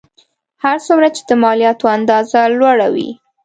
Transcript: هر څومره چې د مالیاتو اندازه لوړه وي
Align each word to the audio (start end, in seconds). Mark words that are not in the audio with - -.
هر 0.63 0.77
څومره 0.85 1.07
چې 1.15 1.21
د 1.29 1.31
مالیاتو 1.43 1.85
اندازه 1.97 2.39
لوړه 2.57 2.87
وي 2.93 3.09